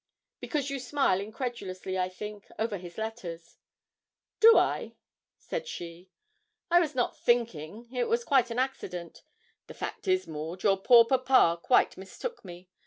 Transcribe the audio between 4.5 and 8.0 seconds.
I?' said she; 'I was not thinking